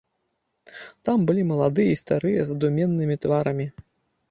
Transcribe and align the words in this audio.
Там 1.09 1.27
былі 1.27 1.43
маладыя 1.51 1.89
і 1.97 2.01
старыя 2.03 2.39
з 2.49 2.51
задумёнымі 2.55 3.21
тварамі. 3.27 3.71